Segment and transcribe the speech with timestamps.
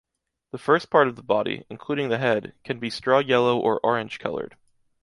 [0.51, 4.57] The first part of the body, including the head, can be straw yellow or orange-coloured.